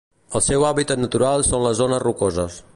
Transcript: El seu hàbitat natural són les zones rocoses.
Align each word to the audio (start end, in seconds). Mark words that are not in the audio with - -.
El 0.37 0.43
seu 0.45 0.65
hàbitat 0.69 1.03
natural 1.03 1.47
són 1.51 1.69
les 1.69 1.81
zones 1.83 2.05
rocoses. 2.09 2.61